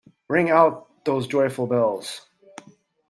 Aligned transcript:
Ring 0.27 0.49
out 0.49 1.05
those 1.05 1.27
joyful 1.27 1.67
bells. 1.67 2.25